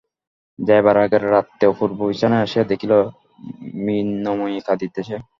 যাইবার 0.59 0.95
আগের 0.97 1.23
রাত্রে 1.31 1.65
অপূর্ব 1.67 1.97
বিছানায় 2.01 2.43
আসিয়া 2.43 2.65
দেখিল, 2.71 2.93
মৃন্ময়ী 3.77 4.57
কাঁদিতেছে। 4.67 5.15